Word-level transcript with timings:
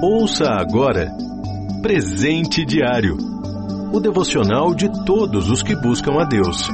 Ouça 0.00 0.44
agora 0.52 1.10
Presente 1.82 2.64
Diário 2.64 3.16
o 3.92 3.98
devocional 3.98 4.72
de 4.72 4.88
todos 5.04 5.50
os 5.50 5.62
que 5.62 5.74
buscam 5.74 6.20
a 6.20 6.24
Deus. 6.24 6.68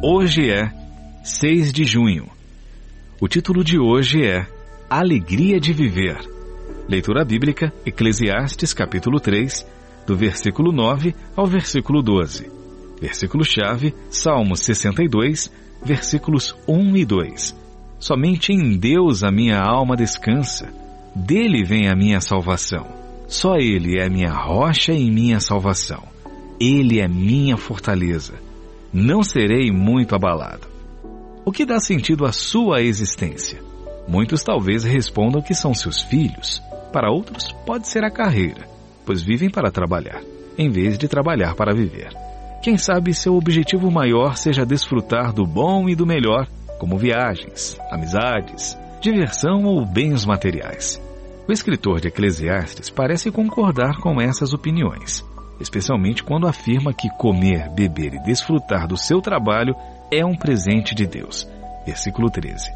Hoje 0.00 0.50
é 0.50 0.72
6 1.22 1.72
de 1.72 1.84
junho. 1.84 2.28
O 3.20 3.28
título 3.28 3.62
de 3.62 3.78
hoje 3.78 4.24
é 4.24 4.46
Alegria 4.88 5.60
de 5.60 5.74
Viver. 5.74 6.16
Leitura 6.88 7.22
bíblica, 7.22 7.70
Eclesiastes 7.84 8.72
capítulo 8.72 9.20
3, 9.20 9.66
do 10.06 10.16
versículo 10.16 10.72
9 10.72 11.14
ao 11.36 11.46
versículo 11.46 12.02
12. 12.02 12.50
Versículo-chave, 13.00 13.94
Salmos 14.08 14.60
62, 14.60 15.52
versículos 15.84 16.56
1 16.66 16.96
e 16.96 17.04
2. 17.04 17.56
Somente 17.98 18.52
em 18.52 18.78
Deus 18.78 19.22
a 19.22 19.30
minha 19.30 19.60
alma 19.60 19.96
descansa, 19.96 20.85
dele 21.16 21.64
vem 21.64 21.88
a 21.88 21.96
minha 21.96 22.20
salvação. 22.20 22.86
Só 23.26 23.56
Ele 23.56 23.98
é 23.98 24.08
minha 24.08 24.32
rocha 24.32 24.92
e 24.92 25.10
minha 25.10 25.40
salvação. 25.40 26.02
Ele 26.60 27.00
é 27.00 27.08
minha 27.08 27.56
fortaleza. 27.56 28.34
Não 28.92 29.22
serei 29.22 29.70
muito 29.72 30.14
abalado. 30.14 30.68
O 31.44 31.50
que 31.50 31.64
dá 31.64 31.80
sentido 31.80 32.26
à 32.26 32.32
sua 32.32 32.82
existência? 32.82 33.60
Muitos 34.06 34.42
talvez 34.42 34.84
respondam 34.84 35.40
que 35.40 35.54
são 35.54 35.74
seus 35.74 36.02
filhos. 36.02 36.62
Para 36.92 37.10
outros, 37.10 37.52
pode 37.64 37.88
ser 37.88 38.04
a 38.04 38.10
carreira, 38.10 38.68
pois 39.04 39.22
vivem 39.22 39.50
para 39.50 39.70
trabalhar, 39.70 40.22
em 40.56 40.70
vez 40.70 40.96
de 40.96 41.08
trabalhar 41.08 41.54
para 41.54 41.74
viver. 41.74 42.10
Quem 42.62 42.76
sabe 42.76 43.14
seu 43.14 43.36
objetivo 43.36 43.90
maior 43.90 44.36
seja 44.36 44.64
desfrutar 44.64 45.32
do 45.32 45.44
bom 45.44 45.88
e 45.88 45.94
do 45.94 46.06
melhor, 46.06 46.46
como 46.78 46.96
viagens, 46.96 47.78
amizades, 47.90 48.76
diversão 49.00 49.64
ou 49.64 49.84
bens 49.84 50.24
materiais. 50.24 51.05
O 51.48 51.52
escritor 51.52 52.00
de 52.00 52.08
Eclesiastes 52.08 52.90
parece 52.90 53.30
concordar 53.30 54.00
com 54.00 54.20
essas 54.20 54.52
opiniões, 54.52 55.24
especialmente 55.60 56.24
quando 56.24 56.48
afirma 56.48 56.92
que 56.92 57.08
comer, 57.10 57.70
beber 57.70 58.14
e 58.14 58.22
desfrutar 58.24 58.88
do 58.88 58.96
seu 58.96 59.20
trabalho 59.20 59.76
é 60.10 60.24
um 60.24 60.34
presente 60.34 60.92
de 60.92 61.06
Deus. 61.06 61.48
Versículo 61.86 62.28
13. 62.28 62.72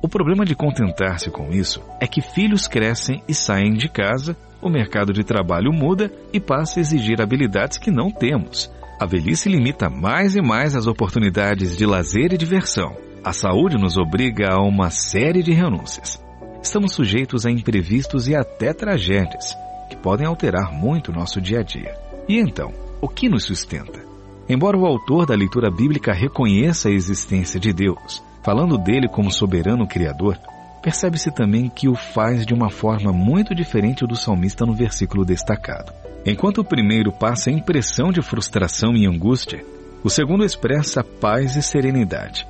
O 0.00 0.08
problema 0.08 0.44
de 0.44 0.54
contentar-se 0.54 1.28
com 1.28 1.50
isso 1.50 1.82
é 2.00 2.06
que 2.06 2.22
filhos 2.22 2.68
crescem 2.68 3.20
e 3.26 3.34
saem 3.34 3.72
de 3.72 3.88
casa, 3.88 4.36
o 4.62 4.70
mercado 4.70 5.12
de 5.12 5.24
trabalho 5.24 5.72
muda 5.72 6.08
e 6.32 6.38
passa 6.38 6.78
a 6.78 6.82
exigir 6.82 7.20
habilidades 7.20 7.78
que 7.78 7.90
não 7.90 8.12
temos. 8.12 8.70
A 9.00 9.06
velhice 9.06 9.48
limita 9.48 9.90
mais 9.90 10.36
e 10.36 10.40
mais 10.40 10.76
as 10.76 10.86
oportunidades 10.86 11.76
de 11.76 11.84
lazer 11.84 12.32
e 12.32 12.38
diversão. 12.38 12.94
A 13.24 13.32
saúde 13.32 13.76
nos 13.76 13.96
obriga 13.96 14.50
a 14.52 14.62
uma 14.62 14.88
série 14.90 15.42
de 15.42 15.52
renúncias 15.52 16.23
estamos 16.64 16.94
sujeitos 16.94 17.44
a 17.44 17.50
imprevistos 17.50 18.26
e 18.26 18.34
até 18.34 18.72
tragédias, 18.72 19.54
que 19.90 19.96
podem 19.96 20.26
alterar 20.26 20.72
muito 20.72 21.12
nosso 21.12 21.40
dia 21.40 21.60
a 21.60 21.62
dia. 21.62 21.94
E 22.26 22.38
então, 22.40 22.72
o 23.02 23.08
que 23.08 23.28
nos 23.28 23.44
sustenta? 23.44 24.02
Embora 24.48 24.76
o 24.76 24.86
autor 24.86 25.26
da 25.26 25.34
leitura 25.34 25.70
bíblica 25.70 26.12
reconheça 26.12 26.88
a 26.88 26.92
existência 26.92 27.60
de 27.60 27.70
Deus, 27.72 28.22
falando 28.42 28.78
dele 28.78 29.08
como 29.08 29.30
soberano 29.30 29.86
criador, 29.86 30.38
percebe-se 30.82 31.30
também 31.30 31.68
que 31.68 31.86
o 31.86 31.94
faz 31.94 32.46
de 32.46 32.54
uma 32.54 32.70
forma 32.70 33.12
muito 33.12 33.54
diferente 33.54 34.06
do 34.06 34.16
salmista 34.16 34.64
no 34.64 34.74
versículo 34.74 35.24
destacado. 35.24 35.92
Enquanto 36.24 36.62
o 36.62 36.64
primeiro 36.64 37.12
passa 37.12 37.50
a 37.50 37.52
impressão 37.52 38.10
de 38.10 38.22
frustração 38.22 38.94
e 38.94 39.06
angústia, 39.06 39.62
o 40.02 40.08
segundo 40.08 40.44
expressa 40.44 41.04
paz 41.04 41.56
e 41.56 41.62
serenidade. 41.62 42.46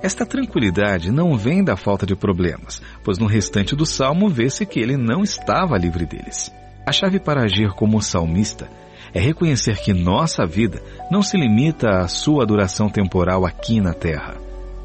Esta 0.00 0.24
tranquilidade 0.24 1.10
não 1.10 1.36
vem 1.36 1.64
da 1.64 1.76
falta 1.76 2.06
de 2.06 2.14
problemas, 2.14 2.80
pois 3.02 3.18
no 3.18 3.26
restante 3.26 3.74
do 3.74 3.84
salmo 3.84 4.28
vê-se 4.28 4.64
que 4.64 4.78
ele 4.78 4.96
não 4.96 5.22
estava 5.22 5.76
livre 5.76 6.06
deles. 6.06 6.52
A 6.86 6.92
chave 6.92 7.18
para 7.18 7.42
agir 7.42 7.70
como 7.72 8.00
salmista 8.00 8.68
é 9.12 9.20
reconhecer 9.20 9.78
que 9.78 9.92
nossa 9.92 10.46
vida 10.46 10.80
não 11.10 11.20
se 11.20 11.36
limita 11.36 12.00
à 12.00 12.08
sua 12.08 12.46
duração 12.46 12.88
temporal 12.88 13.44
aqui 13.44 13.80
na 13.80 13.92
Terra. 13.92 14.36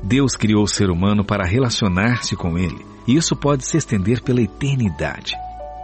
Deus 0.02 0.36
criou 0.36 0.64
o 0.64 0.68
ser 0.68 0.90
humano 0.90 1.24
para 1.24 1.46
relacionar-se 1.46 2.36
com 2.36 2.58
ele, 2.58 2.84
e 3.08 3.16
isso 3.16 3.36
pode 3.36 3.66
se 3.66 3.78
estender 3.78 4.22
pela 4.22 4.42
eternidade. 4.42 5.34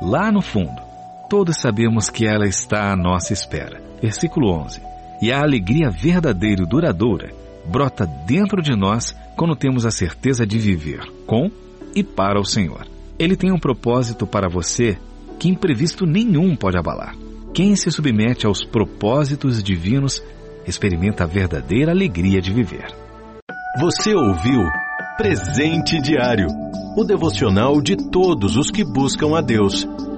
Lá 0.02 0.32
no 0.32 0.42
fundo, 0.42 0.82
todos 1.30 1.58
sabemos 1.58 2.10
que 2.10 2.26
ela 2.26 2.48
está 2.48 2.92
à 2.92 2.96
nossa 2.96 3.32
espera. 3.32 3.82
Versículo 4.02 4.52
11. 4.52 4.82
E 5.22 5.32
a 5.32 5.42
alegria 5.42 5.90
verdadeira 5.90 6.64
e 6.64 6.66
duradoura 6.66 7.32
brota 7.70 8.06
dentro 8.26 8.62
de 8.62 8.76
nós 8.76 9.16
quando 9.38 9.56
temos 9.56 9.86
a 9.86 9.92
certeza 9.92 10.46
de 10.46 10.58
viver 10.58 11.00
com 11.26 11.50
e 11.96 12.04
para 12.04 12.40
o 12.40 12.46
Senhor. 12.46 12.88
Ele 13.18 13.36
tem 13.36 13.52
um 13.52 13.60
propósito 13.60 14.26
para 14.26 14.50
você 14.50 14.98
que 15.40 15.50
imprevisto 15.50 16.06
nenhum 16.06 16.56
pode 16.56 16.78
abalar. 16.78 17.16
Quem 17.54 17.76
se 17.76 17.92
submete 17.92 18.46
aos 18.46 18.64
propósitos 18.64 19.64
divinos 19.64 20.24
experimenta 20.66 21.24
a 21.24 21.28
verdadeira 21.28 21.92
alegria 21.92 22.42
de 22.42 22.54
viver. 22.54 22.88
Você 23.80 24.14
ouviu 24.14 24.62
Presente 25.18 26.02
Diário 26.02 26.48
o 26.96 27.04
devocional 27.04 27.82
de 27.82 27.96
todos 27.96 28.58
os 28.58 28.72
que 28.72 28.84
buscam 28.84 29.38
a 29.38 29.42
Deus. 29.42 29.88